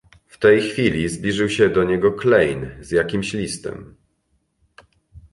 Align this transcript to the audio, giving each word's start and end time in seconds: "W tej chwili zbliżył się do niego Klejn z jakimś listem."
"W 0.27 0.37
tej 0.37 0.61
chwili 0.61 1.09
zbliżył 1.09 1.49
się 1.49 1.69
do 1.69 1.83
niego 1.83 2.11
Klejn 2.11 2.69
z 2.79 2.91
jakimś 2.91 3.33
listem." 3.33 3.95